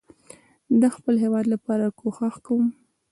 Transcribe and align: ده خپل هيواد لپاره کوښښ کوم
ده 0.79 0.87
خپل 0.95 1.13
هيواد 1.23 1.45
لپاره 1.53 1.85
کوښښ 1.99 2.35
کوم 2.45 2.65